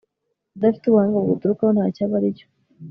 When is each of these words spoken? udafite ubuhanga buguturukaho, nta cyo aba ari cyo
udafite 0.55 0.83
ubuhanga 0.87 1.21
buguturukaho, 1.21 1.71
nta 1.73 1.85
cyo 1.95 2.01
aba 2.05 2.15
ari 2.19 2.35
cyo 2.37 2.47